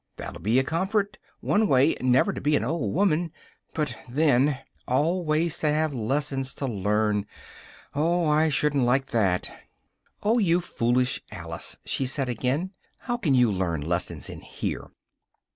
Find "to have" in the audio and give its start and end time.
5.59-5.93